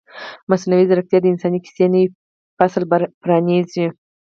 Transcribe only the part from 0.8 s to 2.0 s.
ځیرکتیا د انساني کیسې